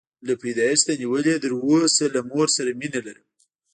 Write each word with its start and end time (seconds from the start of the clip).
له 0.27 0.33
پیدایښته 0.41 0.93
نیولې 1.01 1.35
تر 1.43 1.51
اوسه 1.65 2.05
له 2.15 2.21
مور 2.29 2.47
سره 2.55 2.69
مینه 2.79 2.99
لرم. 3.05 3.27